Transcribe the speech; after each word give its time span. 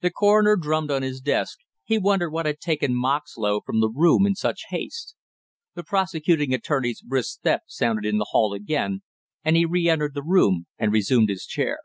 The 0.00 0.10
coroner 0.10 0.56
drummed 0.56 0.90
on 0.90 1.02
his 1.02 1.20
desk; 1.20 1.58
he 1.84 1.98
wondered 1.98 2.30
what 2.30 2.46
had 2.46 2.58
taken 2.58 2.94
Moxlow 2.94 3.60
from 3.60 3.80
the 3.80 3.90
room 3.90 4.24
in 4.24 4.34
such 4.34 4.64
haste. 4.70 5.14
The 5.74 5.84
prosecuting 5.84 6.54
attorney's 6.54 7.02
brisk 7.02 7.32
step 7.40 7.64
sounded 7.66 8.06
in 8.06 8.16
the 8.16 8.28
hall 8.30 8.54
again, 8.54 9.02
and 9.44 9.56
he 9.56 9.66
reëntered 9.66 10.14
the 10.14 10.22
room 10.24 10.68
and 10.78 10.90
resumed 10.90 11.28
his 11.28 11.44
chair. 11.44 11.80